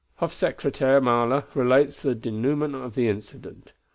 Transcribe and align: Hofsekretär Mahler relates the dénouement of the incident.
Hofsekretär 0.19 0.99
Mahler 0.99 1.43
relates 1.53 2.01
the 2.01 2.15
dénouement 2.15 2.73
of 2.73 2.95
the 2.95 3.07
incident. 3.07 3.73